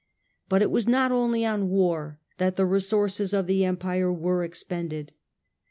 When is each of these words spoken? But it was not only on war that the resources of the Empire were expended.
But 0.49 0.63
it 0.63 0.71
was 0.71 0.87
not 0.87 1.11
only 1.11 1.45
on 1.45 1.69
war 1.69 2.17
that 2.39 2.55
the 2.55 2.65
resources 2.65 3.35
of 3.35 3.45
the 3.45 3.63
Empire 3.65 4.11
were 4.11 4.43
expended. 4.43 5.11